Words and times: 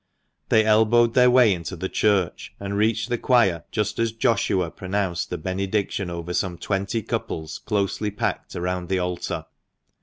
They 0.49 0.65
elbowed 0.65 1.13
their 1.13 1.29
way 1.29 1.53
into 1.53 1.75
the 1.75 1.87
church, 1.87 2.55
and 2.59 2.75
reached 2.75 3.09
the 3.09 3.19
choir 3.19 3.65
just 3.69 3.99
as 3.99 4.11
Joshua 4.11 4.71
pronounced 4.71 5.29
the 5.29 5.37
benediction 5.37 6.09
over 6.09 6.33
some 6.33 6.57
twenty 6.57 7.03
couples 7.03 7.59
closely 7.59 8.09
packed 8.09 8.55
around 8.55 8.89
the 8.89 8.97
altar. 8.97 9.45